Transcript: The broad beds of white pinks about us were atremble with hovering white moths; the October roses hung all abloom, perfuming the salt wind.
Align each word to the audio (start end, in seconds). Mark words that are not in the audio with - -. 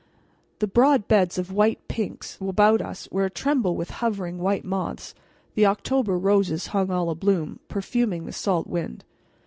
The 0.57 0.65
broad 0.65 1.07
beds 1.07 1.37
of 1.37 1.51
white 1.51 1.87
pinks 1.87 2.39
about 2.41 2.81
us 2.81 3.07
were 3.11 3.25
atremble 3.25 3.75
with 3.75 3.91
hovering 4.01 4.39
white 4.39 4.65
moths; 4.65 5.13
the 5.53 5.67
October 5.67 6.17
roses 6.17 6.65
hung 6.73 6.89
all 6.89 7.11
abloom, 7.15 7.59
perfuming 7.67 8.25
the 8.25 8.33
salt 8.33 8.65
wind. 8.65 9.05